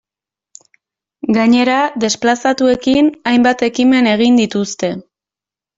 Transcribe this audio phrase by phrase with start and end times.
[1.37, 4.95] Gainera desplazatuekin hainbat ekimen egin dituzte.